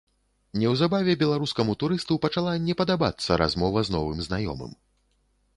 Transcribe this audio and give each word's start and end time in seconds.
Неўзабаве 0.61 1.13
беларускаму 1.23 1.75
турысту 1.83 2.17
пачала 2.25 2.55
не 2.71 2.77
падабацца 2.81 3.39
размова 3.43 3.85
з 3.91 3.97
новым 3.97 4.19
знаёмым. 4.31 4.77